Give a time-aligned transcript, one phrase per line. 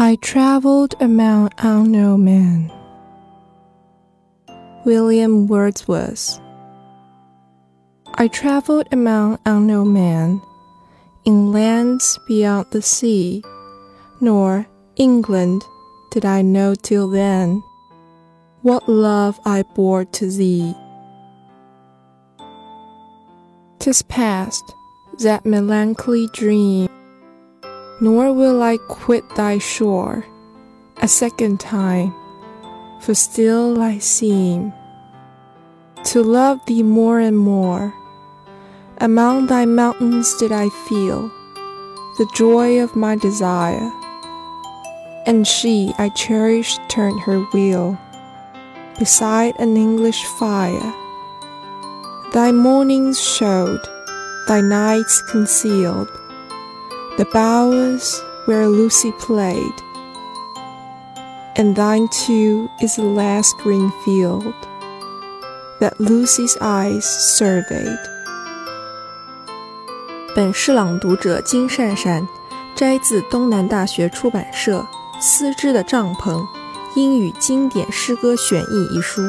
[0.00, 2.72] I traveled among unknown men.
[4.84, 6.38] William Wordsworth.
[8.14, 10.40] I traveled among unknown men
[11.24, 13.42] in lands beyond the sea,
[14.20, 15.64] nor England
[16.12, 17.60] did I know till then
[18.62, 20.76] what love I bore to thee.
[23.80, 24.62] 'Tis past
[25.18, 26.88] that melancholy dream
[28.00, 30.24] nor will I quit thy shore
[31.00, 32.14] a second time,
[33.00, 34.72] for still I seem
[36.04, 37.94] to love thee more and more.
[38.98, 41.28] Among thy mountains did I feel
[42.18, 43.92] the joy of my desire,
[45.26, 47.98] and she I cherished turned her wheel
[48.98, 50.94] beside an English fire.
[52.32, 53.80] Thy mornings showed,
[54.48, 56.08] thy nights concealed
[57.18, 59.74] the bowers where Lucy played,
[61.56, 64.54] and thine too is the last green field
[65.80, 67.98] that Lucy's eyes surveyed.
[70.32, 72.24] 本诗朗读者金汕汕
[72.76, 74.78] 摘自东南大学出版社
[75.20, 76.46] 《丝织的帐篷：
[76.94, 79.22] 英语经典诗歌选译》一书。